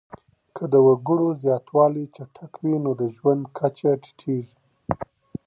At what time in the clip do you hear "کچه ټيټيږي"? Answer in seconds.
3.57-4.57